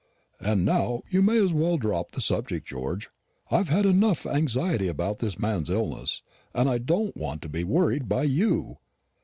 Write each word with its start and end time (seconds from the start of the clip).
And 0.39 0.65
now 0.65 1.03
you 1.11 1.21
may 1.21 1.37
as 1.39 1.53
well 1.53 1.77
drop 1.77 2.09
the 2.13 2.21
subject, 2.21 2.65
George. 2.67 3.11
I've 3.51 3.69
had 3.69 3.85
enough 3.85 4.25
anxiety 4.25 4.87
about 4.87 5.19
this 5.19 5.37
man's 5.37 5.69
illness, 5.69 6.23
and 6.55 6.67
I 6.67 6.79
don't 6.79 7.15
want 7.15 7.43
to 7.43 7.49
be 7.49 7.63
worried 7.63 8.09
by 8.09 8.23
you." 8.23 8.79